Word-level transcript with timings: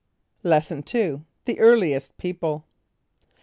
= 0.27 0.43
Lesson 0.53 0.83
II. 0.95 1.25
The 1.45 1.59
Earliest 1.59 2.17
People. 2.17 2.65